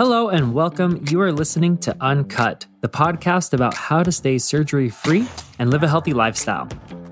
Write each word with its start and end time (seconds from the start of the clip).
Hello 0.00 0.30
and 0.30 0.54
welcome. 0.54 1.04
You 1.10 1.20
are 1.20 1.30
listening 1.30 1.76
to 1.80 1.94
Uncut, 2.00 2.64
the 2.80 2.88
podcast 2.88 3.52
about 3.52 3.74
how 3.74 4.02
to 4.02 4.10
stay 4.10 4.38
surgery 4.38 4.88
free 4.88 5.28
and 5.58 5.70
live 5.70 5.82
a 5.82 5.88
healthy 5.88 6.14
lifestyle. 6.14 6.66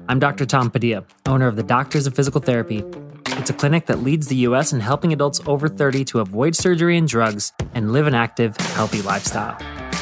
I'm 0.08 0.18
Dr. 0.18 0.46
Tom 0.46 0.70
Padilla, 0.70 1.04
owner 1.26 1.46
of 1.48 1.56
the 1.56 1.62
Doctors 1.62 2.06
of 2.06 2.16
Physical 2.16 2.40
Therapy. 2.40 2.82
It's 3.26 3.50
a 3.50 3.52
clinic 3.52 3.84
that 3.88 4.02
leads 4.02 4.28
the 4.28 4.36
U.S. 4.36 4.72
in 4.72 4.80
helping 4.80 5.12
adults 5.12 5.38
over 5.46 5.68
30 5.68 6.02
to 6.06 6.20
avoid 6.20 6.56
surgery 6.56 6.96
and 6.96 7.06
drugs 7.06 7.52
and 7.74 7.92
live 7.92 8.06
an 8.06 8.14
active, 8.14 8.56
healthy 8.56 9.02
lifestyle. 9.02 9.58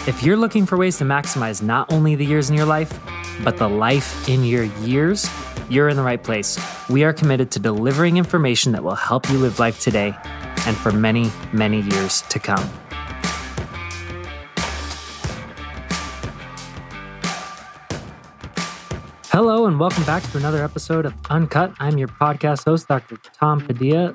If 0.06 0.22
you're 0.22 0.36
looking 0.36 0.64
for 0.64 0.78
ways 0.78 0.96
to 0.98 1.04
maximize 1.04 1.64
not 1.64 1.92
only 1.92 2.14
the 2.14 2.24
years 2.24 2.50
in 2.50 2.54
your 2.54 2.66
life, 2.66 2.96
but 3.42 3.56
the 3.56 3.68
life 3.68 4.28
in 4.28 4.44
your 4.44 4.62
years, 4.62 5.28
you're 5.68 5.88
in 5.88 5.96
the 5.96 6.04
right 6.04 6.22
place. 6.22 6.56
We 6.88 7.02
are 7.02 7.12
committed 7.12 7.50
to 7.50 7.58
delivering 7.58 8.16
information 8.16 8.70
that 8.70 8.84
will 8.84 8.94
help 8.94 9.28
you 9.28 9.38
live 9.38 9.58
life 9.58 9.80
today 9.80 10.16
and 10.66 10.76
for 10.76 10.92
many, 10.92 11.30
many 11.52 11.80
years 11.80 12.22
to 12.22 12.38
come. 12.38 12.68
Hello, 19.30 19.66
and 19.66 19.78
welcome 19.78 20.02
back 20.04 20.22
to 20.32 20.38
another 20.38 20.64
episode 20.64 21.04
of 21.04 21.14
Uncut. 21.28 21.72
I'm 21.78 21.98
your 21.98 22.08
podcast 22.08 22.64
host, 22.64 22.88
Dr. 22.88 23.18
Tom 23.38 23.60
Padilla, 23.60 24.14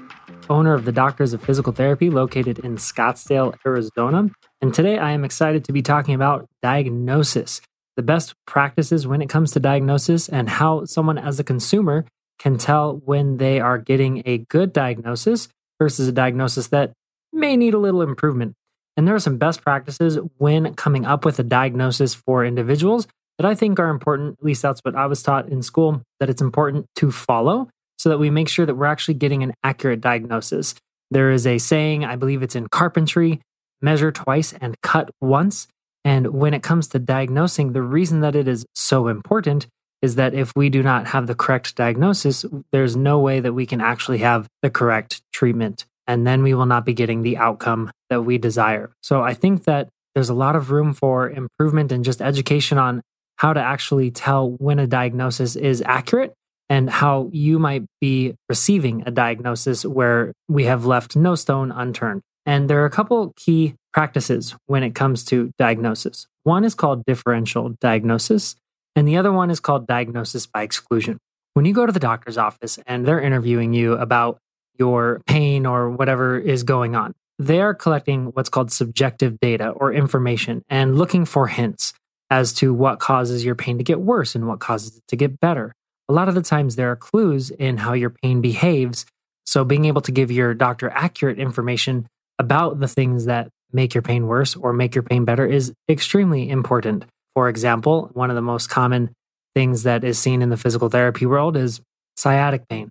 owner 0.49 0.73
of 0.73 0.83
the 0.83 0.91
Doctors 0.91 1.31
of 1.31 1.43
Physical 1.43 1.71
Therapy 1.71 2.09
located 2.09 2.59
in 2.59 2.75
Scottsdale, 2.77 3.55
Arizona. 3.65 4.29
And 4.61 4.73
today 4.73 4.97
I 4.97 5.11
am 5.11 5.23
excited 5.23 5.63
to 5.65 5.71
be 5.71 5.83
talking 5.83 6.15
about 6.15 6.49
diagnosis, 6.63 7.61
the 7.95 8.01
best 8.01 8.33
practices 8.47 9.05
when 9.05 9.21
it 9.21 9.29
comes 9.29 9.51
to 9.51 9.59
diagnosis, 9.59 10.27
and 10.27 10.49
how 10.49 10.85
someone 10.85 11.19
as 11.19 11.39
a 11.39 11.43
consumer 11.43 12.05
can 12.39 12.57
tell 12.57 12.99
when 13.05 13.37
they 13.37 13.59
are 13.59 13.77
getting 13.77 14.23
a 14.25 14.39
good 14.39 14.73
diagnosis 14.73 15.47
versus 15.81 16.07
a 16.07 16.11
diagnosis 16.11 16.67
that 16.67 16.91
may 17.33 17.57
need 17.57 17.73
a 17.73 17.79
little 17.79 18.03
improvement. 18.03 18.53
And 18.95 19.07
there 19.07 19.15
are 19.15 19.19
some 19.19 19.39
best 19.39 19.63
practices 19.63 20.19
when 20.37 20.75
coming 20.75 21.07
up 21.07 21.25
with 21.25 21.39
a 21.39 21.43
diagnosis 21.43 22.13
for 22.13 22.45
individuals 22.45 23.07
that 23.39 23.47
I 23.47 23.55
think 23.55 23.79
are 23.79 23.89
important. 23.89 24.37
At 24.37 24.45
least 24.45 24.61
that's 24.61 24.81
what 24.81 24.95
I 24.95 25.07
was 25.07 25.23
taught 25.23 25.49
in 25.49 25.63
school, 25.63 26.03
that 26.19 26.29
it's 26.29 26.41
important 26.41 26.85
to 26.97 27.09
follow 27.09 27.67
so 27.97 28.09
that 28.09 28.19
we 28.19 28.29
make 28.29 28.47
sure 28.47 28.67
that 28.67 28.75
we're 28.75 28.85
actually 28.85 29.15
getting 29.15 29.41
an 29.41 29.55
accurate 29.63 30.01
diagnosis. 30.01 30.75
There 31.09 31.31
is 31.31 31.47
a 31.47 31.57
saying, 31.57 32.05
I 32.05 32.15
believe 32.15 32.43
it's 32.43 32.55
in 32.55 32.67
carpentry 32.67 33.41
measure 33.81 34.11
twice 34.11 34.53
and 34.61 34.79
cut 34.83 35.09
once. 35.19 35.67
And 36.05 36.27
when 36.27 36.53
it 36.53 36.61
comes 36.61 36.89
to 36.89 36.99
diagnosing, 36.99 37.73
the 37.73 37.81
reason 37.81 38.19
that 38.19 38.35
it 38.35 38.47
is 38.47 38.67
so 38.75 39.07
important 39.07 39.65
is 40.01 40.15
that 40.15 40.33
if 40.33 40.51
we 40.55 40.69
do 40.69 40.81
not 40.81 41.07
have 41.07 41.27
the 41.27 41.35
correct 41.35 41.75
diagnosis, 41.75 42.45
there's 42.71 42.95
no 42.95 43.19
way 43.19 43.39
that 43.39 43.53
we 43.53 43.65
can 43.65 43.81
actually 43.81 44.19
have 44.19 44.47
the 44.61 44.69
correct 44.69 45.21
treatment. 45.31 45.85
And 46.07 46.25
then 46.25 46.43
we 46.43 46.53
will 46.53 46.65
not 46.65 46.85
be 46.85 46.93
getting 46.93 47.21
the 47.21 47.37
outcome 47.37 47.91
that 48.09 48.23
we 48.23 48.37
desire. 48.37 48.91
So 49.01 49.21
I 49.21 49.33
think 49.33 49.65
that 49.65 49.89
there's 50.15 50.29
a 50.29 50.33
lot 50.33 50.55
of 50.55 50.71
room 50.71 50.93
for 50.93 51.29
improvement 51.29 51.91
and 51.91 52.03
just 52.03 52.21
education 52.21 52.77
on 52.77 53.01
how 53.37 53.53
to 53.53 53.61
actually 53.61 54.11
tell 54.11 54.51
when 54.51 54.79
a 54.79 54.87
diagnosis 54.87 55.55
is 55.55 55.81
accurate 55.85 56.33
and 56.69 56.89
how 56.89 57.29
you 57.33 57.59
might 57.59 57.83
be 57.99 58.35
receiving 58.49 59.03
a 59.05 59.11
diagnosis 59.11 59.85
where 59.85 60.33
we 60.47 60.65
have 60.65 60.85
left 60.85 61.15
no 61.15 61.35
stone 61.35 61.71
unturned. 61.71 62.21
And 62.45 62.69
there 62.69 62.81
are 62.81 62.85
a 62.85 62.91
couple 62.91 63.33
key 63.35 63.75
practices 63.93 64.55
when 64.67 64.83
it 64.83 64.95
comes 64.95 65.23
to 65.25 65.51
diagnosis. 65.57 66.27
One 66.43 66.63
is 66.63 66.73
called 66.73 67.05
differential 67.05 67.75
diagnosis, 67.81 68.55
and 68.95 69.07
the 69.07 69.17
other 69.17 69.31
one 69.31 69.49
is 69.49 69.59
called 69.59 69.87
diagnosis 69.87 70.45
by 70.45 70.63
exclusion. 70.63 71.17
When 71.53 71.65
you 71.65 71.73
go 71.73 71.85
to 71.85 71.91
the 71.91 71.99
doctor's 71.99 72.37
office 72.37 72.79
and 72.87 73.05
they're 73.05 73.21
interviewing 73.21 73.73
you 73.73 73.93
about 73.93 74.37
your 74.77 75.21
pain 75.27 75.65
or 75.65 75.89
whatever 75.89 76.37
is 76.37 76.63
going 76.63 76.95
on, 76.95 77.13
they 77.39 77.59
are 77.59 77.73
collecting 77.73 78.27
what's 78.27 78.49
called 78.49 78.71
subjective 78.71 79.39
data 79.39 79.69
or 79.69 79.91
information 79.91 80.63
and 80.69 80.97
looking 80.97 81.25
for 81.25 81.47
hints 81.47 81.93
as 82.29 82.53
to 82.53 82.73
what 82.73 82.99
causes 82.99 83.43
your 83.43 83.55
pain 83.55 83.77
to 83.77 83.83
get 83.83 83.99
worse 83.99 84.35
and 84.35 84.47
what 84.47 84.59
causes 84.59 84.97
it 84.97 85.03
to 85.07 85.15
get 85.15 85.39
better. 85.39 85.73
A 86.07 86.13
lot 86.13 86.29
of 86.29 86.35
the 86.35 86.41
times, 86.41 86.75
there 86.75 86.91
are 86.91 86.95
clues 86.95 87.49
in 87.51 87.77
how 87.77 87.93
your 87.93 88.09
pain 88.09 88.41
behaves. 88.41 89.05
So, 89.45 89.63
being 89.65 89.85
able 89.85 90.01
to 90.01 90.11
give 90.11 90.31
your 90.31 90.53
doctor 90.53 90.89
accurate 90.89 91.39
information 91.39 92.07
about 92.39 92.79
the 92.79 92.87
things 92.87 93.25
that 93.25 93.49
make 93.73 93.93
your 93.93 94.01
pain 94.01 94.27
worse 94.27 94.55
or 94.55 94.73
make 94.73 94.95
your 94.95 95.03
pain 95.03 95.25
better 95.25 95.45
is 95.45 95.73
extremely 95.89 96.49
important. 96.49 97.05
For 97.35 97.49
example, 97.49 98.09
one 98.13 98.29
of 98.29 98.35
the 98.35 98.41
most 98.41 98.69
common 98.69 99.13
things 99.55 99.83
that 99.83 100.03
is 100.03 100.19
seen 100.19 100.41
in 100.41 100.49
the 100.49 100.57
physical 100.57 100.89
therapy 100.89 101.25
world 101.25 101.57
is 101.57 101.81
sciatic 102.15 102.67
pain. 102.67 102.89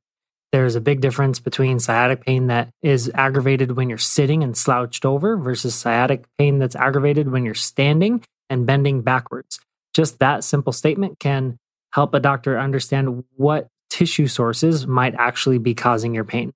There's 0.53 0.75
a 0.75 0.81
big 0.81 1.01
difference 1.01 1.39
between 1.39 1.79
sciatic 1.79 2.25
pain 2.25 2.49
that 2.49 2.71
is 2.83 3.11
aggravated 3.15 3.77
when 3.77 3.89
you're 3.89 3.99
sitting 3.99 4.43
and 4.43 4.57
slouched 4.57 5.05
over 5.05 5.37
versus 5.37 5.75
sciatic 5.75 6.25
pain 6.39 6.59
that's 6.59 6.75
aggravated 6.75 7.31
when 7.31 7.45
you're 7.45 7.55
standing 7.55 8.25
and 8.49 8.67
bending 8.67 9.03
backwards. 9.03 9.61
Just 9.95 10.19
that 10.19 10.43
simple 10.43 10.73
statement 10.73 11.19
can 11.21 11.57
help 11.93 12.15
a 12.15 12.21
doctor 12.21 12.59
understand 12.59 13.25
what 13.37 13.69
tissue 13.91 14.27
sources 14.27 14.87
might 14.87 15.15
actually 15.17 15.59
be 15.59 15.75
causing 15.75 16.15
your 16.15 16.25
pain. 16.25 16.53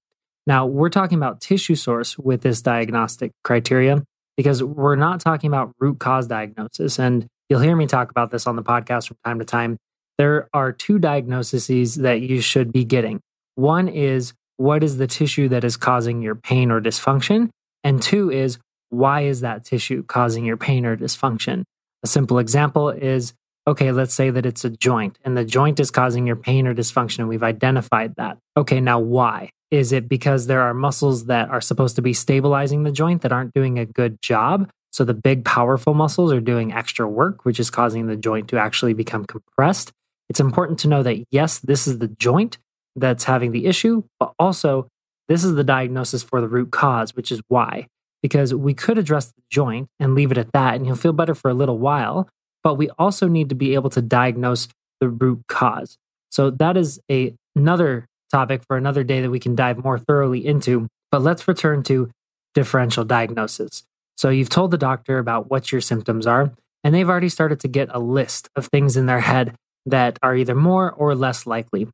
Now, 0.46 0.66
we're 0.66 0.90
talking 0.90 1.18
about 1.18 1.40
tissue 1.40 1.74
source 1.74 2.18
with 2.18 2.42
this 2.42 2.62
diagnostic 2.62 3.32
criteria 3.42 4.02
because 4.36 4.62
we're 4.62 4.96
not 4.96 5.20
talking 5.20 5.48
about 5.48 5.72
root 5.78 5.98
cause 5.98 6.26
diagnosis. 6.26 6.98
And 6.98 7.28
You'll 7.48 7.60
hear 7.60 7.76
me 7.76 7.86
talk 7.86 8.10
about 8.10 8.30
this 8.30 8.46
on 8.46 8.56
the 8.56 8.62
podcast 8.62 9.08
from 9.08 9.16
time 9.24 9.38
to 9.38 9.44
time. 9.44 9.76
There 10.16 10.48
are 10.54 10.72
two 10.72 10.98
diagnoses 10.98 11.96
that 11.96 12.20
you 12.20 12.40
should 12.40 12.72
be 12.72 12.84
getting. 12.84 13.20
One 13.56 13.88
is 13.88 14.32
what 14.56 14.82
is 14.82 14.98
the 14.98 15.06
tissue 15.06 15.48
that 15.48 15.64
is 15.64 15.76
causing 15.76 16.22
your 16.22 16.34
pain 16.34 16.70
or 16.70 16.80
dysfunction? 16.80 17.50
And 17.82 18.00
two 18.00 18.30
is 18.30 18.58
why 18.90 19.22
is 19.22 19.40
that 19.40 19.64
tissue 19.64 20.04
causing 20.04 20.44
your 20.44 20.56
pain 20.56 20.86
or 20.86 20.96
dysfunction? 20.96 21.64
A 22.02 22.06
simple 22.06 22.38
example 22.38 22.90
is 22.90 23.34
okay, 23.66 23.92
let's 23.92 24.14
say 24.14 24.28
that 24.30 24.44
it's 24.44 24.64
a 24.64 24.70
joint 24.70 25.18
and 25.24 25.36
the 25.36 25.44
joint 25.44 25.80
is 25.80 25.90
causing 25.90 26.26
your 26.26 26.36
pain 26.36 26.66
or 26.66 26.74
dysfunction, 26.74 27.20
and 27.20 27.28
we've 27.28 27.42
identified 27.42 28.14
that. 28.16 28.38
Okay, 28.56 28.80
now 28.80 28.98
why? 29.00 29.50
Is 29.70 29.90
it 29.90 30.08
because 30.08 30.46
there 30.46 30.62
are 30.62 30.74
muscles 30.74 31.26
that 31.26 31.48
are 31.48 31.60
supposed 31.60 31.96
to 31.96 32.02
be 32.02 32.12
stabilizing 32.12 32.84
the 32.84 32.92
joint 32.92 33.22
that 33.22 33.32
aren't 33.32 33.54
doing 33.54 33.78
a 33.78 33.86
good 33.86 34.20
job? 34.22 34.70
So 34.94 35.02
the 35.02 35.12
big, 35.12 35.44
powerful 35.44 35.92
muscles 35.92 36.32
are 36.32 36.40
doing 36.40 36.72
extra 36.72 37.08
work, 37.08 37.44
which 37.44 37.58
is 37.58 37.68
causing 37.68 38.06
the 38.06 38.14
joint 38.14 38.46
to 38.50 38.58
actually 38.58 38.94
become 38.94 39.24
compressed. 39.24 39.90
It's 40.28 40.38
important 40.38 40.78
to 40.80 40.88
know 40.88 41.02
that, 41.02 41.24
yes, 41.32 41.58
this 41.58 41.88
is 41.88 41.98
the 41.98 42.06
joint 42.06 42.58
that's 42.94 43.24
having 43.24 43.50
the 43.50 43.66
issue, 43.66 44.04
but 44.20 44.32
also 44.38 44.86
this 45.26 45.42
is 45.42 45.56
the 45.56 45.64
diagnosis 45.64 46.22
for 46.22 46.40
the 46.40 46.46
root 46.46 46.70
cause, 46.70 47.16
which 47.16 47.32
is 47.32 47.42
why. 47.48 47.88
Because 48.22 48.54
we 48.54 48.72
could 48.72 48.96
address 48.96 49.32
the 49.32 49.42
joint 49.50 49.88
and 49.98 50.14
leave 50.14 50.30
it 50.30 50.38
at 50.38 50.52
that, 50.52 50.76
and 50.76 50.86
you'll 50.86 50.94
feel 50.94 51.12
better 51.12 51.34
for 51.34 51.50
a 51.50 51.54
little 51.54 51.78
while, 51.78 52.28
but 52.62 52.74
we 52.74 52.88
also 52.90 53.26
need 53.26 53.48
to 53.48 53.56
be 53.56 53.74
able 53.74 53.90
to 53.90 54.00
diagnose 54.00 54.68
the 55.00 55.08
root 55.08 55.42
cause. 55.48 55.98
So 56.30 56.50
that 56.50 56.76
is 56.76 57.00
a, 57.10 57.34
another 57.56 58.06
topic 58.30 58.62
for 58.68 58.76
another 58.76 59.02
day 59.02 59.22
that 59.22 59.30
we 59.30 59.40
can 59.40 59.56
dive 59.56 59.82
more 59.82 59.98
thoroughly 59.98 60.46
into. 60.46 60.86
But 61.10 61.22
let's 61.22 61.48
return 61.48 61.82
to 61.84 62.12
differential 62.54 63.04
diagnosis. 63.04 63.82
So 64.16 64.28
you've 64.28 64.48
told 64.48 64.70
the 64.70 64.78
doctor 64.78 65.18
about 65.18 65.50
what 65.50 65.72
your 65.72 65.80
symptoms 65.80 66.26
are, 66.26 66.52
and 66.82 66.94
they've 66.94 67.08
already 67.08 67.28
started 67.28 67.60
to 67.60 67.68
get 67.68 67.88
a 67.90 67.98
list 67.98 68.48
of 68.56 68.66
things 68.66 68.96
in 68.96 69.06
their 69.06 69.20
head 69.20 69.54
that 69.86 70.18
are 70.22 70.36
either 70.36 70.54
more 70.54 70.92
or 70.92 71.14
less 71.14 71.46
likely. 71.46 71.88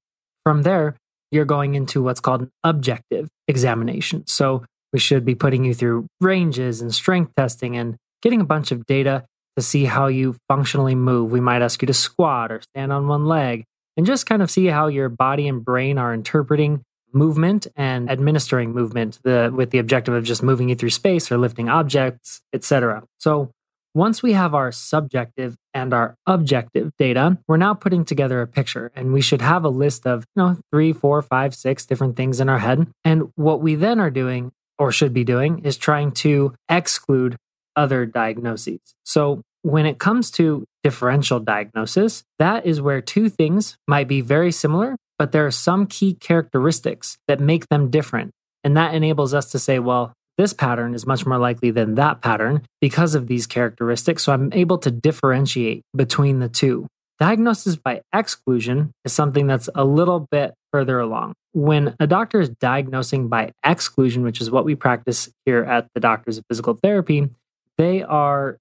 From 0.45 0.63
there, 0.63 0.97
you're 1.31 1.45
going 1.45 1.75
into 1.75 2.03
what's 2.03 2.21
called 2.21 2.43
an 2.43 2.51
objective 2.65 3.29
examination. 3.49 4.27
So 4.27 4.65
we 4.93 4.99
should 4.99 5.25
be 5.25 5.35
putting 5.35 5.65
you 5.65 5.75
through 5.75 6.07
ranges 6.21 6.81
and 6.81 6.93
strength 6.95 7.33
testing 7.37 7.77
and 7.77 7.97
getting 8.23 8.41
a 8.41 8.45
bunch 8.45 8.73
of 8.73 8.87
data 8.87 9.25
to 9.57 9.63
see 9.63 9.85
how 9.85 10.07
you 10.07 10.37
functionally 10.49 10.95
move. 10.95 11.31
We 11.31 11.41
might 11.41 11.63
ask 11.63 11.83
you 11.83 11.87
to 11.87 11.95
squat 11.95 12.53
or 12.53 12.61
stand 12.61 12.93
on 12.93 13.09
one 13.09 13.27
leg 13.27 13.65
and 13.97 14.07
just 14.07 14.27
kind 14.27 14.43
of 14.43 14.51
see 14.51 14.67
how 14.67 14.89
your 14.89 15.09
body 15.09 15.49
and 15.49 15.65
brain 15.65 15.99
are 15.99 16.15
interpreting 16.15 16.83
movement 17.13 17.67
and 17.77 18.11
administering 18.11 18.73
movement 18.73 19.19
the, 19.23 19.53
with 19.55 19.71
the 19.71 19.79
objective 19.79 20.15
of 20.15 20.25
just 20.25 20.43
moving 20.43 20.69
you 20.69 20.75
through 20.75 20.91
space 20.91 21.31
or 21.31 21.39
lifting 21.39 21.69
objects, 21.69 22.43
etc. 22.53 23.05
So 23.19 23.51
once 23.95 24.23
we 24.23 24.33
have 24.35 24.55
our 24.55 24.71
subjective 24.71 25.57
and 25.75 25.93
our 25.93 26.17
objective 26.27 26.93
data, 26.99 27.39
we're 27.49 27.57
now 27.57 27.75
putting 27.75 28.05
together 28.05 28.41
a 28.41 28.47
picture 28.47 28.93
and 28.95 29.13
we 29.13 29.21
should 29.21 29.43
have 29.43 29.65
a 29.65 29.69
list 29.69 30.07
of, 30.07 30.25
you 30.37 30.43
know, 30.43 30.57
three, 30.71 30.93
four, 30.93 31.21
five, 31.23 31.55
six 31.55 31.87
different 31.87 32.17
things 32.17 32.41
in 32.41 32.49
our 32.49 32.59
head. 32.59 32.87
And 33.05 33.33
what 33.35 33.61
we 33.61 33.75
then 33.75 33.99
are 33.99 34.11
doing 34.11 34.53
or 34.79 34.93
should 34.93 35.13
be 35.13 35.25
doing 35.25 35.61
is 35.61 35.77
trying 35.77 36.13
to 36.13 36.55
exclude 36.69 37.37
other 37.77 38.07
diagnoses. 38.07 38.81
So 39.05 39.43
when 39.63 39.87
it 39.87 39.99
comes 39.99 40.31
to 40.33 40.65
differential 40.83 41.41
diagnosis, 41.41 42.25
that 42.39 42.67
is 42.67 42.81
where 42.81 43.01
two 43.01 43.29
things 43.29 43.77
might 43.87 44.09
be 44.09 44.21
very 44.21 44.53
similar, 44.53 44.97
but 45.19 45.33
there 45.33 45.47
are 45.47 45.51
some 45.51 45.87
key 45.87 46.15
characteristics 46.15 47.19
that 47.29 47.41
make 47.41 47.69
them 47.69 47.91
different. 47.91 48.31
And 48.65 48.77
that 48.77 48.95
enables 48.95 49.35
us 49.35 49.51
to 49.53 49.59
say, 49.59 49.79
well, 49.79 50.13
this 50.39 50.53
pattern 50.55 50.95
is 50.95 51.07
much 51.07 51.27
more 51.27 51.39
likely 51.39 51.71
than 51.71 51.97
that 51.97 52.23
pattern 52.23 52.63
because 52.81 53.15
of 53.15 53.27
these 53.27 53.47
characteristics. 53.47 54.23
So 54.23 54.33
I'm 54.33 54.51
able 54.55 54.79
to 54.79 54.91
differentiate 54.91 55.83
between 55.95 56.39
the 56.39 56.49
two. 56.49 56.87
Diagnosis 57.19 57.77
by 57.77 58.01
exclusion 58.15 58.93
is 59.05 59.13
something 59.13 59.47
that's 59.47 59.69
a 59.75 59.85
little 59.85 60.27
bit 60.31 60.55
further 60.73 60.99
along. 61.01 61.35
when 61.53 61.95
a 61.99 62.07
doctor 62.07 62.41
is 62.41 62.49
diagnosing 62.49 63.29
by 63.29 63.53
exclusion, 63.65 64.23
which 64.23 64.41
is 64.41 64.51
what 64.51 64.65
we 64.65 64.75
practice 64.75 65.29
here 65.45 65.65
at 65.65 65.89
the 65.95 66.01
Doctors 66.01 66.39
of 66.39 66.45
Physical 66.49 66.75
Therapy, 66.75 67.29
they 67.77 68.03
are 68.03 68.59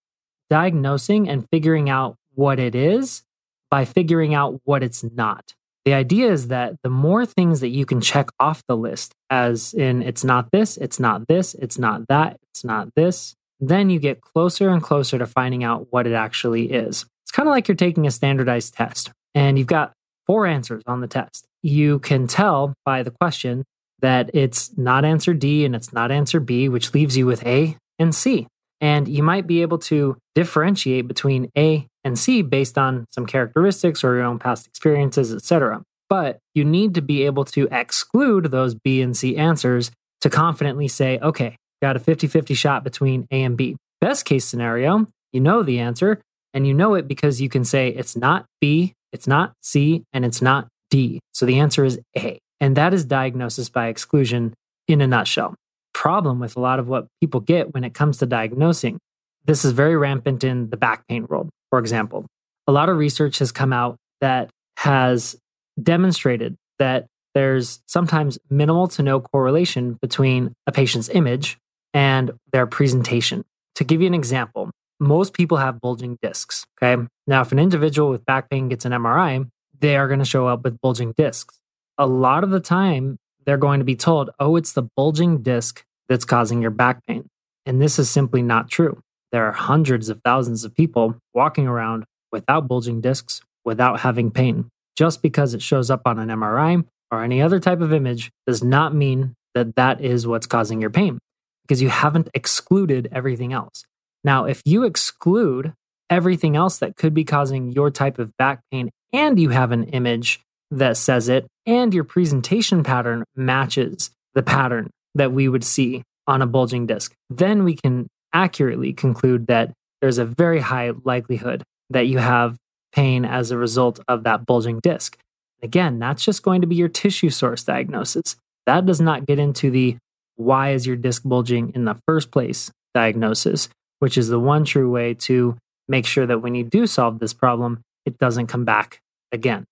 diagnosing 0.49 1.29
and 1.29 1.47
figuring 1.49 1.89
out 1.89 2.15
what 2.35 2.59
it 2.59 2.75
is 2.75 3.23
by 3.69 3.85
figuring 3.85 4.33
out 4.33 4.59
what 4.63 4.83
it's 4.83 5.03
not. 5.03 5.53
The 5.85 5.93
idea 5.93 6.31
is 6.31 6.49
that 6.49 6.75
the 6.83 6.89
more 6.89 7.25
things 7.25 7.61
that 7.61 7.69
you 7.69 7.85
can 7.85 8.01
check 8.01 8.29
off 8.39 8.63
the 8.67 8.77
list, 8.77 9.13
as 9.29 9.73
in 9.73 10.01
it's 10.01 10.23
not 10.23 10.51
this, 10.51 10.77
it's 10.77 10.99
not 10.99 11.27
this, 11.27 11.55
it's 11.55 11.79
not 11.79 12.07
that, 12.09 12.37
it's 12.51 12.63
not 12.63 12.93
this, 12.95 13.35
then 13.59 13.89
you 13.89 13.99
get 13.99 14.21
closer 14.21 14.69
and 14.69 14.81
closer 14.81 15.17
to 15.17 15.25
finding 15.25 15.63
out 15.63 15.87
what 15.89 16.07
it 16.07 16.13
actually 16.13 16.71
is. 16.71 17.05
It's 17.23 17.31
kind 17.31 17.47
of 17.47 17.51
like 17.51 17.67
you're 17.67 17.75
taking 17.75 18.07
a 18.07 18.11
standardized 18.11 18.73
test 18.73 19.11
and 19.35 19.57
you've 19.57 19.67
got 19.67 19.93
four 20.25 20.45
answers 20.45 20.83
on 20.85 21.01
the 21.01 21.07
test. 21.07 21.45
You 21.61 21.99
can 21.99 22.27
tell 22.27 22.73
by 22.85 23.03
the 23.03 23.11
question 23.11 23.65
that 24.01 24.29
it's 24.33 24.77
not 24.77 25.03
answer 25.03 25.33
D 25.33 25.65
and 25.65 25.75
it's 25.75 25.91
not 25.91 26.11
answer 26.11 26.39
B, 26.39 26.69
which 26.69 26.93
leaves 26.93 27.17
you 27.17 27.25
with 27.25 27.45
A 27.45 27.77
and 27.97 28.15
C. 28.15 28.47
And 28.81 29.07
you 29.07 29.23
might 29.23 29.45
be 29.45 29.61
able 29.61 29.77
to 29.79 30.17
differentiate 30.35 31.07
between 31.07 31.49
A 31.57 31.87
and 32.03 32.17
C 32.17 32.41
based 32.41 32.77
on 32.77 33.05
some 33.11 33.25
characteristics 33.25 34.03
or 34.03 34.15
your 34.15 34.23
own 34.23 34.39
past 34.39 34.67
experiences, 34.67 35.33
etc. 35.33 35.83
But 36.07 36.39
you 36.55 36.63
need 36.63 36.95
to 36.95 37.01
be 37.01 37.23
able 37.23 37.45
to 37.45 37.67
exclude 37.71 38.45
those 38.45 38.75
B 38.75 39.01
and 39.01 39.15
C 39.15 39.37
answers 39.37 39.91
to 40.21 40.29
confidently 40.29 40.87
say, 40.87 41.19
okay, 41.19 41.55
got 41.81 41.95
a 41.95 41.99
50 41.99 42.27
50 42.27 42.53
shot 42.53 42.83
between 42.83 43.27
A 43.31 43.43
and 43.43 43.57
B. 43.57 43.75
Best 44.01 44.25
case 44.25 44.45
scenario, 44.45 45.07
you 45.31 45.39
know 45.39 45.61
the 45.61 45.79
answer, 45.79 46.21
and 46.53 46.65
you 46.65 46.73
know 46.73 46.95
it 46.95 47.07
because 47.07 47.41
you 47.41 47.49
can 47.49 47.65
say 47.65 47.89
it's 47.89 48.15
not 48.15 48.45
B, 48.59 48.93
it's 49.11 49.27
not 49.27 49.53
C, 49.61 50.03
and 50.13 50.25
it's 50.25 50.41
not 50.41 50.67
D. 50.89 51.19
So 51.33 51.45
the 51.45 51.59
answer 51.59 51.85
is 51.85 51.99
A. 52.17 52.39
And 52.59 52.75
that 52.75 52.93
is 52.93 53.05
diagnosis 53.05 53.69
by 53.69 53.87
exclusion 53.87 54.53
in 54.87 55.01
a 55.01 55.07
nutshell. 55.07 55.55
Problem 55.93 56.39
with 56.39 56.55
a 56.55 56.59
lot 56.59 56.79
of 56.79 56.87
what 56.87 57.07
people 57.19 57.39
get 57.39 57.73
when 57.73 57.83
it 57.83 57.93
comes 57.93 58.17
to 58.17 58.25
diagnosing. 58.25 58.99
This 59.45 59.65
is 59.65 59.71
very 59.71 59.97
rampant 59.97 60.43
in 60.43 60.69
the 60.69 60.77
back 60.77 61.07
pain 61.07 61.25
world, 61.27 61.49
for 61.69 61.79
example. 61.79 62.25
A 62.67 62.71
lot 62.71 62.89
of 62.89 62.97
research 62.97 63.39
has 63.39 63.51
come 63.51 63.73
out 63.73 63.97
that 64.21 64.49
has 64.77 65.35
demonstrated 65.81 66.55
that 66.77 67.07
there's 67.33 67.81
sometimes 67.85 68.37
minimal 68.49 68.87
to 68.89 69.03
no 69.03 69.19
correlation 69.19 69.93
between 70.01 70.53
a 70.67 70.71
patient's 70.71 71.09
image 71.09 71.57
and 71.93 72.31
their 72.51 72.67
presentation. 72.67 73.43
To 73.75 73.83
give 73.83 74.01
you 74.01 74.07
an 74.07 74.13
example, 74.13 74.71
most 74.99 75.33
people 75.33 75.57
have 75.57 75.79
bulging 75.79 76.17
discs. 76.21 76.65
Okay. 76.81 77.01
Now, 77.27 77.41
if 77.41 77.51
an 77.51 77.59
individual 77.59 78.09
with 78.09 78.25
back 78.25 78.49
pain 78.49 78.69
gets 78.69 78.85
an 78.85 78.91
MRI, 78.91 79.49
they 79.79 79.95
are 79.95 80.07
going 80.07 80.19
to 80.19 80.25
show 80.25 80.47
up 80.47 80.63
with 80.63 80.81
bulging 80.81 81.13
discs. 81.15 81.59
A 81.97 82.05
lot 82.05 82.43
of 82.43 82.49
the 82.49 82.59
time, 82.59 83.17
they're 83.49 83.57
going 83.57 83.79
to 83.79 83.83
be 83.83 83.95
told, 83.95 84.29
oh, 84.39 84.57
it's 84.57 84.73
the 84.73 84.87
bulging 84.95 85.41
disc 85.41 85.83
that's 86.07 86.23
causing 86.23 86.61
your 86.61 86.69
back 86.69 87.03
pain. 87.07 87.27
And 87.65 87.81
this 87.81 87.97
is 87.97 88.07
simply 88.07 88.43
not 88.43 88.69
true. 88.69 89.01
There 89.31 89.43
are 89.47 89.53
hundreds 89.53 90.07
of 90.07 90.21
thousands 90.23 90.63
of 90.63 90.75
people 90.75 91.15
walking 91.33 91.65
around 91.65 92.05
without 92.31 92.67
bulging 92.67 93.01
discs, 93.01 93.41
without 93.65 94.01
having 94.01 94.29
pain. 94.29 94.69
Just 94.95 95.23
because 95.23 95.55
it 95.55 95.63
shows 95.63 95.89
up 95.89 96.03
on 96.05 96.19
an 96.19 96.29
MRI 96.29 96.85
or 97.09 97.23
any 97.23 97.41
other 97.41 97.59
type 97.59 97.81
of 97.81 97.91
image 97.91 98.29
does 98.45 98.63
not 98.63 98.93
mean 98.93 99.33
that 99.55 99.75
that 99.75 99.99
is 99.99 100.27
what's 100.27 100.45
causing 100.45 100.79
your 100.79 100.91
pain 100.91 101.17
because 101.63 101.81
you 101.81 101.89
haven't 101.89 102.29
excluded 102.35 103.09
everything 103.11 103.51
else. 103.51 103.83
Now, 104.23 104.45
if 104.45 104.61
you 104.63 104.83
exclude 104.83 105.73
everything 106.07 106.55
else 106.55 106.77
that 106.77 106.97
could 106.97 107.15
be 107.15 107.23
causing 107.23 107.71
your 107.71 107.89
type 107.89 108.19
of 108.19 108.37
back 108.37 108.61
pain 108.71 108.91
and 109.11 109.39
you 109.39 109.49
have 109.49 109.71
an 109.71 109.85
image 109.85 110.39
that 110.71 110.97
says 110.97 111.29
it 111.29 111.47
and 111.65 111.93
your 111.93 112.03
presentation 112.03 112.83
pattern 112.83 113.23
matches 113.35 114.11
the 114.33 114.43
pattern 114.43 114.89
that 115.15 115.31
we 115.31 115.47
would 115.47 115.63
see 115.63 116.03
on 116.27 116.41
a 116.41 116.47
bulging 116.47 116.85
disc, 116.85 117.13
then 117.29 117.63
we 117.63 117.75
can 117.75 118.07
accurately 118.33 118.93
conclude 118.93 119.47
that 119.47 119.71
there's 120.01 120.17
a 120.17 120.25
very 120.25 120.59
high 120.59 120.91
likelihood 121.03 121.63
that 121.89 122.07
you 122.07 122.19
have 122.19 122.55
pain 122.91 123.25
as 123.25 123.51
a 123.51 123.57
result 123.57 123.99
of 124.07 124.23
that 124.23 124.45
bulging 124.45 124.79
disc. 124.81 125.17
Again, 125.61 125.99
that's 125.99 126.23
just 126.23 126.43
going 126.43 126.61
to 126.61 126.67
be 126.67 126.75
your 126.75 126.87
tissue 126.87 127.29
source 127.29 127.63
diagnosis. 127.63 128.35
That 128.65 128.85
does 128.85 129.01
not 129.01 129.25
get 129.25 129.39
into 129.39 129.71
the 129.71 129.97
why 130.35 130.71
is 130.71 130.87
your 130.87 130.95
disc 130.95 131.23
bulging 131.25 131.71
in 131.75 131.85
the 131.85 131.97
first 132.07 132.31
place 132.31 132.71
diagnosis, 132.93 133.69
which 133.99 134.17
is 134.17 134.29
the 134.29 134.39
one 134.39 134.63
true 134.63 134.89
way 134.89 135.13
to 135.13 135.57
make 135.87 136.05
sure 136.05 136.25
that 136.25 136.41
when 136.41 136.55
you 136.55 136.63
do 136.63 136.87
solve 136.87 137.19
this 137.19 137.33
problem, 137.33 137.81
it 138.05 138.17
doesn't 138.17 138.47
come 138.47 138.63
back 138.63 139.01
again. 139.31 139.65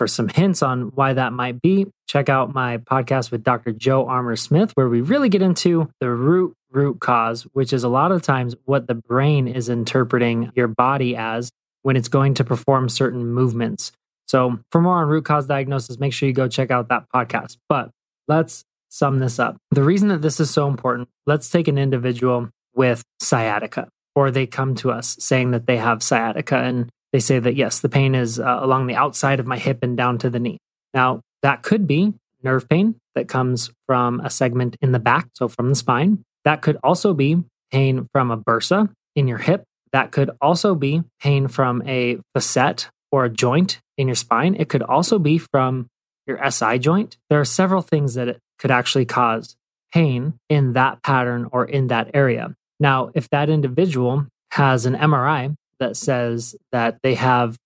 For 0.00 0.06
some 0.06 0.28
hints 0.28 0.62
on 0.62 0.92
why 0.94 1.12
that 1.12 1.34
might 1.34 1.60
be, 1.60 1.86
check 2.08 2.30
out 2.30 2.54
my 2.54 2.78
podcast 2.78 3.30
with 3.30 3.44
Dr. 3.44 3.70
Jo 3.72 4.06
Armour 4.06 4.34
Smith, 4.34 4.72
where 4.72 4.88
we 4.88 5.02
really 5.02 5.28
get 5.28 5.42
into 5.42 5.90
the 6.00 6.08
root 6.08 6.54
root 6.70 7.00
cause, 7.00 7.42
which 7.52 7.74
is 7.74 7.84
a 7.84 7.88
lot 7.90 8.10
of 8.10 8.22
times 8.22 8.54
what 8.64 8.86
the 8.86 8.94
brain 8.94 9.46
is 9.46 9.68
interpreting 9.68 10.52
your 10.56 10.68
body 10.68 11.16
as 11.16 11.50
when 11.82 11.96
it's 11.96 12.08
going 12.08 12.32
to 12.32 12.44
perform 12.44 12.88
certain 12.88 13.26
movements. 13.26 13.92
So, 14.26 14.60
for 14.72 14.80
more 14.80 15.02
on 15.02 15.08
root 15.08 15.26
cause 15.26 15.46
diagnosis, 15.46 15.98
make 15.98 16.14
sure 16.14 16.26
you 16.26 16.32
go 16.32 16.48
check 16.48 16.70
out 16.70 16.88
that 16.88 17.04
podcast. 17.14 17.58
But 17.68 17.90
let's 18.26 18.64
sum 18.88 19.18
this 19.18 19.38
up. 19.38 19.58
The 19.70 19.82
reason 19.82 20.08
that 20.08 20.22
this 20.22 20.40
is 20.40 20.50
so 20.50 20.66
important, 20.66 21.10
let's 21.26 21.50
take 21.50 21.68
an 21.68 21.76
individual 21.76 22.48
with 22.74 23.04
sciatica, 23.20 23.90
or 24.14 24.30
they 24.30 24.46
come 24.46 24.74
to 24.76 24.92
us 24.92 25.18
saying 25.20 25.50
that 25.50 25.66
they 25.66 25.76
have 25.76 26.02
sciatica 26.02 26.56
and 26.56 26.88
they 27.12 27.20
say 27.20 27.38
that, 27.38 27.56
yes, 27.56 27.80
the 27.80 27.88
pain 27.88 28.14
is 28.14 28.38
uh, 28.38 28.58
along 28.60 28.86
the 28.86 28.94
outside 28.94 29.40
of 29.40 29.46
my 29.46 29.58
hip 29.58 29.78
and 29.82 29.96
down 29.96 30.18
to 30.18 30.30
the 30.30 30.38
knee. 30.38 30.58
Now, 30.94 31.20
that 31.42 31.62
could 31.62 31.86
be 31.86 32.14
nerve 32.42 32.68
pain 32.68 32.96
that 33.14 33.28
comes 33.28 33.70
from 33.86 34.20
a 34.20 34.30
segment 34.30 34.76
in 34.80 34.92
the 34.92 34.98
back, 34.98 35.28
so 35.34 35.48
from 35.48 35.68
the 35.68 35.74
spine. 35.74 36.22
That 36.44 36.62
could 36.62 36.78
also 36.82 37.12
be 37.14 37.44
pain 37.70 38.06
from 38.12 38.30
a 38.30 38.38
bursa 38.38 38.90
in 39.14 39.28
your 39.28 39.38
hip. 39.38 39.64
That 39.92 40.12
could 40.12 40.30
also 40.40 40.74
be 40.74 41.02
pain 41.20 41.48
from 41.48 41.82
a 41.86 42.18
facet 42.34 42.88
or 43.10 43.24
a 43.24 43.30
joint 43.30 43.80
in 43.98 44.08
your 44.08 44.14
spine. 44.14 44.54
It 44.54 44.68
could 44.68 44.82
also 44.82 45.18
be 45.18 45.38
from 45.38 45.88
your 46.26 46.38
SI 46.50 46.78
joint. 46.78 47.16
There 47.28 47.40
are 47.40 47.44
several 47.44 47.82
things 47.82 48.14
that 48.14 48.28
it 48.28 48.38
could 48.58 48.70
actually 48.70 49.04
cause 49.04 49.56
pain 49.92 50.34
in 50.48 50.74
that 50.74 51.02
pattern 51.02 51.48
or 51.50 51.64
in 51.64 51.88
that 51.88 52.10
area. 52.14 52.54
Now, 52.78 53.10
if 53.14 53.28
that 53.30 53.50
individual 53.50 54.26
has 54.52 54.86
an 54.86 54.94
MRI 54.94 55.54
that 55.80 55.96
says 55.96 56.54
that 56.70 56.98
they 57.02 57.14
have 57.14 57.56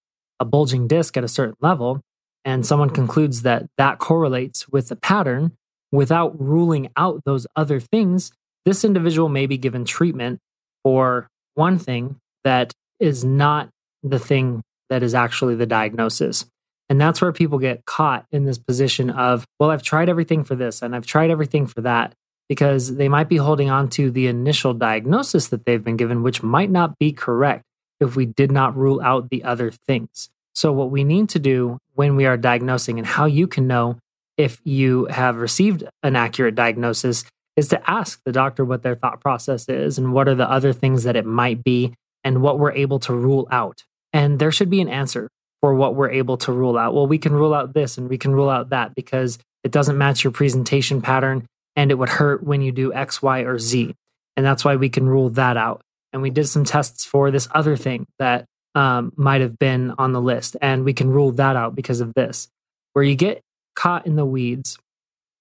a 0.41 0.45
bulging 0.45 0.89
disc 0.89 1.17
at 1.17 1.25
a 1.25 1.29
certain 1.29 1.57
level, 1.61 2.01
and 2.45 2.65
someone 2.65 2.91
concludes 2.91 3.43
that 3.43 3.67
that 3.77 3.99
correlates 3.99 4.69
with 4.69 4.89
the 4.89 4.97
pattern 4.97 5.53
without 5.93 6.41
ruling 6.41 6.91
out 6.97 7.23
those 7.25 7.47
other 7.55 7.79
things, 7.79 8.33
this 8.65 8.85
individual 8.85 9.29
may 9.29 9.47
be 9.47 9.59
given 9.59 9.85
treatment 9.85 10.41
for 10.83 11.29
one 11.55 11.79
thing 11.79 12.17
that 12.43 12.73
is 12.99 13.25
not 13.25 13.69
the 14.03 14.19
thing 14.19 14.63
that 14.91 15.03
is 15.03 15.15
actually 15.15 15.55
the 15.55 15.67
diagnosis. 15.67 16.47
And 16.89 17.01
that's 17.01 17.21
where 17.21 17.33
people 17.33 17.59
get 17.59 17.85
caught 17.87 18.27
in 18.31 18.45
this 18.45 18.59
position 18.59 19.09
of, 19.09 19.47
well, 19.59 19.71
I've 19.71 19.83
tried 19.83 20.09
everything 20.09 20.45
for 20.45 20.55
this 20.55 20.83
and 20.83 20.95
I've 20.95 21.07
tried 21.07 21.31
everything 21.31 21.67
for 21.67 21.81
that, 21.83 22.15
because 22.49 22.97
they 22.97 23.09
might 23.09 23.29
be 23.29 23.39
holding 23.39 23.71
on 23.71 23.89
to 23.89 24.11
the 24.11 24.27
initial 24.27 24.75
diagnosis 24.75 25.49
that 25.49 25.65
they've 25.65 25.83
been 25.83 25.97
given, 25.97 26.23
which 26.23 26.43
might 26.43 26.71
not 26.71 26.99
be 26.99 27.11
correct 27.11 27.65
if 28.05 28.17
we 28.17 28.27
did 28.27 28.51
not 28.51 28.77
rule 28.77 29.01
out 29.01 29.31
the 29.31 29.45
other 29.45 29.71
things. 29.71 30.31
So, 30.55 30.73
what 30.73 30.91
we 30.91 31.05
need 31.05 31.29
to 31.31 31.39
do 31.39 31.79
when 31.95 32.17
we 32.17 32.27
are 32.27 32.37
diagnosing 32.37 32.99
and 32.99 33.07
how 33.07 33.27
you 33.27 33.47
can 33.47 33.67
know 33.67 33.99
if 34.37 34.61
you 34.65 35.07
have 35.07 35.37
received 35.37 35.85
an 36.03 36.17
accurate 36.17 36.55
diagnosis 36.55 37.25
is 37.57 37.69
to 37.69 37.91
ask 37.91 38.21
the 38.25 38.33
doctor 38.33 38.65
what 38.65 38.83
their 38.83 38.97
thought 38.97 39.21
process 39.21 39.69
is 39.69 39.99
and 39.99 40.13
what 40.13 40.29
are 40.29 40.35
the 40.35 40.51
other 40.51 40.73
things 40.73 41.05
that 41.05 41.17
it 41.17 41.27
might 41.27 41.63
be 41.63 41.95
and 42.25 42.43
what 42.43 42.59
we're 42.59 42.73
able 42.73 42.99
to 42.99 43.13
rule 43.13 43.47
out. 43.51 43.85
And 44.13 44.39
there 44.39 44.53
should 44.53 44.71
be 44.71 44.81
an 44.81 44.89
answer 44.89 45.29
for 45.61 45.75
what 45.75 45.95
we're 45.95 46.11
able 46.11 46.37
to 46.39 46.53
rule 46.53 46.77
out. 46.77 46.95
Well, 46.95 47.07
we 47.07 47.19
can 47.19 47.33
rule 47.33 47.55
out 47.55 47.75
this 47.75 47.97
and 47.97 48.09
we 48.09 48.19
can 48.19 48.33
rule 48.33 48.51
out 48.51 48.71
that 48.71 48.95
because 48.95 49.39
it 49.63 49.73
doesn't 49.73 49.99
match 49.99 50.25
your 50.25 50.33
presentation 50.33 51.01
pattern 51.01 51.47
and 51.77 51.91
it 51.91 51.95
would 51.95 52.09
hurt 52.09 52.43
when 52.43 52.61
you 52.61 52.73
do 52.73 52.93
X, 52.93 53.23
Y, 53.23 53.41
or 53.41 53.59
Z. 53.59 53.95
And 54.37 54.45
that's 54.45 54.65
why 54.65 54.77
we 54.77 54.89
can 54.89 55.09
rule 55.09 55.31
that 55.31 55.57
out. 55.57 55.83
And 56.15 56.23
we 56.23 56.31
did 56.31 56.47
some 56.47 56.65
tests 56.65 57.05
for 57.05 57.33
this 57.33 57.49
other 57.53 57.77
thing 57.77 58.07
that 58.21 58.47
um, 58.77 59.13
might 59.17 59.41
have 59.41 59.59
been 59.59 59.93
on 59.99 60.13
the 60.13 60.21
list. 60.21 60.57
And 60.63 60.85
we 60.85 60.95
can 60.95 61.11
rule 61.11 61.33
that 61.33 61.57
out 61.57 61.75
because 61.75 62.01
of 62.01 62.15
this. 62.15 62.49
Where 62.93 63.05
you 63.05 63.17
get 63.17 63.43
caught 63.75 64.07
in 64.07 64.15
the 64.15 64.25
weeds, 64.25 64.79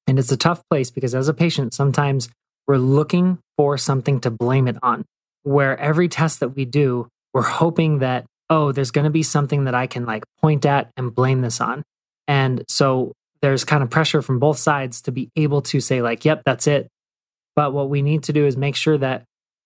and 0.07 0.17
it's 0.17 0.31
a 0.31 0.37
tough 0.37 0.63
place 0.69 0.89
because 0.89 1.13
as 1.13 1.29
a 1.29 1.33
patient, 1.33 1.75
sometimes 1.75 2.27
we're 2.67 2.77
looking 2.77 3.37
for 3.55 3.77
something 3.77 4.19
to 4.21 4.31
blame 4.31 4.67
it 4.67 4.77
on. 4.81 5.05
Where 5.43 5.77
every 5.77 6.07
test 6.07 6.39
that 6.39 6.49
we 6.49 6.65
do, 6.65 7.07
we're 7.33 7.43
hoping 7.43 7.99
that, 7.99 8.25
oh, 8.49 8.71
there's 8.71 8.91
going 8.91 9.05
to 9.05 9.11
be 9.11 9.23
something 9.23 9.65
that 9.65 9.75
I 9.75 9.85
can 9.85 10.05
like 10.05 10.23
point 10.41 10.65
at 10.65 10.89
and 10.97 11.13
blame 11.13 11.41
this 11.41 11.61
on. 11.61 11.83
And 12.27 12.63
so 12.67 13.13
there's 13.43 13.63
kind 13.63 13.83
of 13.83 13.91
pressure 13.91 14.23
from 14.23 14.39
both 14.39 14.57
sides 14.57 15.01
to 15.03 15.11
be 15.11 15.29
able 15.35 15.61
to 15.63 15.79
say, 15.79 16.01
like, 16.01 16.25
yep, 16.25 16.41
that's 16.45 16.65
it. 16.65 16.87
But 17.55 17.73
what 17.73 17.89
we 17.89 18.01
need 18.01 18.23
to 18.23 18.33
do 18.33 18.47
is 18.47 18.57
make 18.57 18.75
sure 18.75 18.97
that 18.97 19.25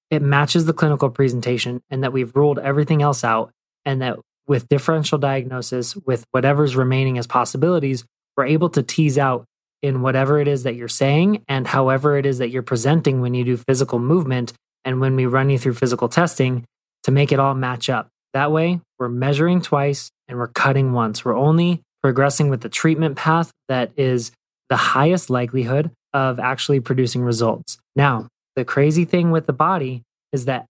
it 0.09 0.21
matches 0.21 0.65
the 0.65 0.73
clinical 0.73 1.09
presentation 1.09 1.81
and 1.89 2.03
that 2.03 2.13
we've 2.13 2.35
ruled 2.35 2.59
everything 2.59 3.01
else 3.01 3.23
out 3.23 3.51
and 3.85 4.01
that 4.01 4.19
with 4.47 4.69
differential 4.69 5.17
diagnosis, 5.17 5.95
with 5.95 6.25
whatever's 6.31 6.75
remaining 6.75 7.17
as 7.17 7.27
possibilities, 7.27 8.05
we're 8.35 8.45
able 8.45 8.69
to 8.69 8.83
tease 8.83 9.17
out 9.17 9.45
in 9.81 10.01
whatever 10.01 10.39
it 10.39 10.47
is 10.47 10.63
that 10.63 10.75
you're 10.75 10.87
saying 10.87 11.43
and 11.47 11.67
however 11.67 12.17
it 12.17 12.25
is 12.25 12.39
that 12.39 12.49
you're 12.49 12.63
presenting 12.63 13.21
when 13.21 13.33
you 13.33 13.43
do 13.43 13.57
physical 13.57 13.99
movement 13.99 14.53
and 14.85 15.01
when 15.01 15.15
we 15.15 15.25
run 15.25 15.49
you 15.49 15.57
through 15.57 15.73
physical 15.73 16.07
testing 16.07 16.63
to 17.03 17.11
make 17.11 17.31
it 17.31 17.39
all 17.39 17.53
match 17.53 17.89
up. 17.89 18.07
That 18.33 18.51
way, 18.51 18.79
we're 18.99 19.09
measuring 19.09 19.61
twice 19.61 20.09
and 20.27 20.37
we're 20.37 20.47
cutting 20.47 20.93
once. 20.93 21.23
We're 21.23 21.37
only 21.37 21.81
progressing 22.01 22.49
with 22.49 22.61
the 22.61 22.69
treatment 22.69 23.15
path 23.17 23.51
that 23.67 23.91
is 23.97 24.31
the 24.69 24.75
highest 24.75 25.29
likelihood 25.29 25.91
of 26.13 26.39
actually 26.39 26.79
producing 26.79 27.21
results. 27.21 27.77
Now, 27.95 28.27
the 28.57 28.65
crazy 28.65 29.05
thing 29.05 29.31
with 29.31 29.45
the 29.45 29.53
body 29.53 30.01
is 30.33 30.45
that 30.45 30.65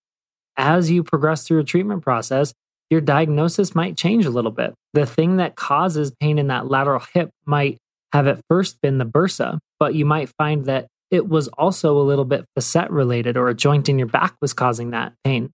as 0.57 0.91
you 0.91 1.03
progress 1.03 1.47
through 1.47 1.61
a 1.61 1.63
treatment 1.63 2.03
process, 2.03 2.53
your 2.89 3.01
diagnosis 3.01 3.73
might 3.73 3.97
change 3.97 4.25
a 4.25 4.29
little 4.29 4.51
bit. 4.51 4.73
The 4.93 5.05
thing 5.05 5.37
that 5.37 5.55
causes 5.55 6.11
pain 6.19 6.37
in 6.37 6.47
that 6.47 6.67
lateral 6.67 7.01
hip 7.13 7.29
might 7.45 7.77
have 8.11 8.27
at 8.27 8.41
first 8.49 8.81
been 8.81 8.97
the 8.97 9.05
bursa, 9.05 9.57
but 9.79 9.95
you 9.95 10.05
might 10.05 10.29
find 10.37 10.65
that 10.65 10.87
it 11.09 11.29
was 11.29 11.47
also 11.47 11.97
a 11.97 12.03
little 12.03 12.25
bit 12.25 12.43
facet 12.55 12.89
related 12.89 13.37
or 13.37 13.47
a 13.47 13.53
joint 13.53 13.87
in 13.87 13.97
your 13.97 14.07
back 14.07 14.35
was 14.41 14.53
causing 14.53 14.91
that 14.91 15.13
pain. 15.23 15.49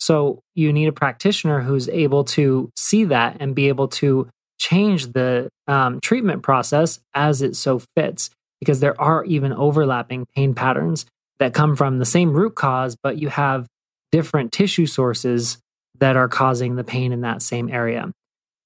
So 0.00 0.40
you 0.56 0.72
need 0.72 0.88
a 0.88 0.92
practitioner 0.92 1.60
who's 1.60 1.88
able 1.88 2.24
to 2.24 2.70
see 2.76 3.04
that 3.04 3.36
and 3.38 3.54
be 3.54 3.68
able 3.68 3.88
to 3.88 4.28
change 4.58 5.12
the 5.12 5.48
um, 5.68 6.00
treatment 6.00 6.42
process 6.42 6.98
as 7.14 7.42
it 7.42 7.54
so 7.54 7.80
fits, 7.96 8.30
because 8.58 8.80
there 8.80 9.00
are 9.00 9.24
even 9.24 9.52
overlapping 9.52 10.26
pain 10.34 10.54
patterns 10.54 11.06
that 11.38 11.54
come 11.54 11.76
from 11.76 11.98
the 11.98 12.04
same 12.04 12.32
root 12.32 12.54
cause, 12.54 12.96
but 13.00 13.18
you 13.18 13.28
have 13.28 13.66
different 14.12 14.52
tissue 14.52 14.86
sources 14.86 15.58
that 15.98 16.16
are 16.16 16.28
causing 16.28 16.76
the 16.76 16.84
pain 16.84 17.12
in 17.12 17.22
that 17.22 17.42
same 17.42 17.68
area. 17.68 18.10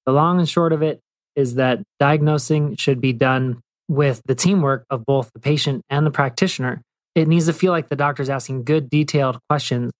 The 0.05 0.11
long 0.11 0.39
and 0.39 0.49
short 0.49 0.73
of 0.73 0.81
it 0.81 0.99
is 1.35 1.55
that 1.55 1.81
diagnosing 1.99 2.75
should 2.75 2.99
be 2.99 3.13
done 3.13 3.61
with 3.87 4.21
the 4.25 4.35
teamwork 4.35 4.85
of 4.89 5.05
both 5.05 5.31
the 5.33 5.39
patient 5.39 5.83
and 5.89 6.05
the 6.05 6.11
practitioner. 6.11 6.81
It 7.15 7.27
needs 7.27 7.45
to 7.47 7.53
feel 7.53 7.71
like 7.71 7.89
the 7.89 7.95
doctor's 7.95 8.29
asking 8.29 8.63
good, 8.63 8.89
detailed 8.89 9.39
questions, 9.49 9.91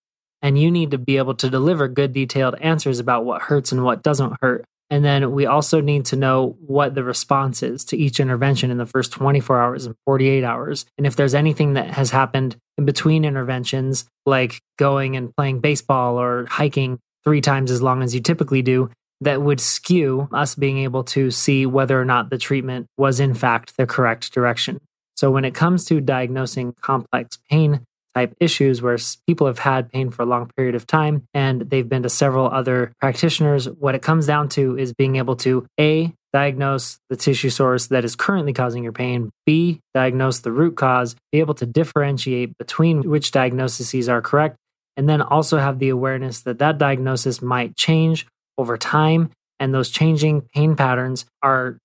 and 0.42 0.58
you 0.58 0.72
need 0.72 0.92
to 0.92 0.98
be 0.98 1.18
able 1.18 1.36
to 1.36 1.50
deliver 1.50 1.88
good, 1.88 2.14
detailed 2.14 2.56
answers 2.62 3.00
about 3.00 3.26
what 3.26 3.44
hurts 3.44 3.72
and 3.72 3.84
what 3.84 4.02
doesn't 4.02 4.38
hurt. 4.42 4.66
And 4.92 5.06
then 5.06 5.32
we 5.32 5.46
also 5.46 5.80
need 5.80 6.06
to 6.08 6.18
know 6.18 6.58
what 6.60 6.96
the 6.96 7.04
response 7.04 7.64
is 7.64 7.86
to 7.86 7.98
each 7.98 8.20
intervention 8.20 8.72
in 8.72 8.78
the 8.78 8.86
first 8.86 9.14
24 9.14 9.60
hours 9.60 9.86
and 9.86 9.96
48 10.06 10.44
hours. 10.44 10.86
And 10.98 11.08
if 11.08 11.16
there's 11.16 11.34
anything 11.34 11.74
that 11.74 11.92
has 11.92 12.12
happened 12.12 12.58
in 12.78 12.84
between 12.84 13.24
interventions, 13.24 14.06
like 14.26 14.60
going 14.78 15.16
and 15.16 15.34
playing 15.34 15.62
baseball 15.62 16.20
or 16.20 16.46
hiking 16.46 17.00
three 17.24 17.40
times 17.40 17.72
as 17.72 17.82
long 17.82 18.04
as 18.04 18.14
you 18.14 18.20
typically 18.20 18.62
do, 18.62 18.90
that 19.22 19.42
would 19.42 19.62
skew 19.62 20.28
us 20.34 20.56
being 20.56 20.80
able 20.80 21.06
to 21.06 21.32
see 21.32 21.66
whether 21.66 22.00
or 22.00 22.06
not 22.06 22.30
the 22.30 22.38
treatment 22.38 22.88
was 22.98 23.22
in 23.22 23.34
fact 23.34 23.78
the 23.78 23.86
correct 23.88 24.34
direction. 24.34 24.82
So 25.16 25.32
when 25.32 25.46
it 25.46 25.56
comes 25.56 25.86
to 25.86 26.02
diagnosing 26.02 26.74
complex 26.82 27.38
pain 27.50 27.86
type 28.16 28.36
issues 28.40 28.82
where 28.82 28.98
people 29.28 29.48
have 29.48 29.60
had 29.60 29.92
pain 29.92 30.10
for 30.10 30.24
a 30.24 30.26
long 30.26 30.50
period 30.58 30.76
of 30.76 30.86
time 30.86 31.24
and 31.34 31.62
they've 31.70 31.88
been 31.88 32.04
to 32.04 32.10
several 32.10 32.48
other 32.48 32.94
practitioners, 33.00 33.70
what 33.70 33.96
it 33.96 34.02
comes 34.02 34.28
down 34.28 34.50
to 34.50 34.78
is 34.78 34.94
being 34.94 35.16
able 35.16 35.36
to 35.38 35.66
A, 35.80 36.14
diagnose 36.34 37.00
the 37.10 37.16
tissue 37.16 37.50
source 37.50 37.88
that 37.88 38.06
is 38.06 38.16
currently 38.16 38.54
causing 38.54 38.84
your 38.84 38.94
pain, 38.94 39.30
B, 39.46 39.80
diagnose 39.94 40.40
the 40.40 40.52
root 40.52 40.76
cause, 40.76 41.16
be 41.32 41.40
able 41.40 41.54
to 41.56 41.66
differentiate 41.66 42.58
between 42.58 43.10
which 43.10 43.32
diagnoses 43.32 44.08
are 44.08 44.22
correct, 44.22 44.58
and 44.98 45.08
then 45.08 45.22
also 45.22 45.58
have 45.58 45.80
the 45.80 45.90
awareness 45.90 46.42
that 46.42 46.60
that 46.60 46.78
diagnosis 46.78 47.42
might 47.42 47.76
change 47.76 48.28
over 48.58 48.78
time. 48.78 49.30
And 49.60 49.74
those 49.74 49.90
changing 49.92 50.42
pain 50.56 50.76
patterns 50.76 51.26
are 51.44 51.78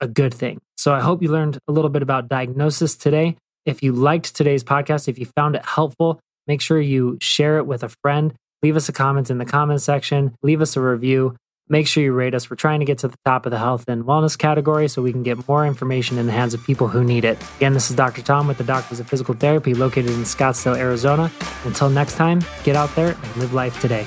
a 0.00 0.06
good 0.06 0.32
thing. 0.32 0.60
So 0.76 0.94
I 0.94 1.00
hope 1.00 1.20
you 1.22 1.30
learned 1.30 1.58
a 1.66 1.72
little 1.72 1.90
bit 1.90 2.02
about 2.02 2.28
diagnosis 2.28 2.94
today. 2.94 3.36
If 3.66 3.82
you 3.82 3.92
liked 3.92 4.34
today's 4.34 4.62
podcast, 4.62 5.08
if 5.08 5.18
you 5.18 5.26
found 5.36 5.56
it 5.56 5.64
helpful, 5.64 6.20
make 6.46 6.60
sure 6.60 6.80
you 6.80 7.18
share 7.20 7.58
it 7.58 7.66
with 7.66 7.82
a 7.82 7.88
friend. 8.02 8.34
Leave 8.62 8.76
us 8.76 8.88
a 8.88 8.92
comment 8.92 9.30
in 9.30 9.38
the 9.38 9.44
comment 9.44 9.80
section, 9.80 10.34
leave 10.42 10.60
us 10.60 10.76
a 10.76 10.80
review. 10.80 11.36
Make 11.66 11.86
sure 11.86 12.02
you 12.02 12.12
rate 12.12 12.34
us. 12.34 12.50
We're 12.50 12.56
trying 12.56 12.80
to 12.80 12.84
get 12.84 12.98
to 12.98 13.08
the 13.08 13.16
top 13.24 13.46
of 13.46 13.50
the 13.50 13.58
health 13.58 13.84
and 13.88 14.04
wellness 14.04 14.36
category 14.36 14.86
so 14.86 15.00
we 15.00 15.12
can 15.12 15.22
get 15.22 15.48
more 15.48 15.66
information 15.66 16.18
in 16.18 16.26
the 16.26 16.32
hands 16.32 16.52
of 16.52 16.62
people 16.62 16.88
who 16.88 17.02
need 17.02 17.24
it. 17.24 17.38
Again, 17.56 17.72
this 17.72 17.88
is 17.88 17.96
Dr. 17.96 18.20
Tom 18.20 18.46
with 18.46 18.58
the 18.58 18.64
Doctors 18.64 19.00
of 19.00 19.08
Physical 19.08 19.34
Therapy 19.34 19.72
located 19.72 20.10
in 20.10 20.24
Scottsdale, 20.24 20.76
Arizona. 20.76 21.32
Until 21.64 21.88
next 21.88 22.16
time, 22.16 22.42
get 22.64 22.76
out 22.76 22.94
there 22.94 23.16
and 23.18 23.36
live 23.36 23.54
life 23.54 23.80
today. 23.80 24.04